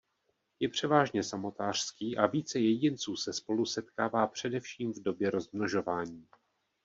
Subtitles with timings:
[0.59, 6.27] Je převážně samotářský a více jedinců se spolu setkává především v době rozmnožování.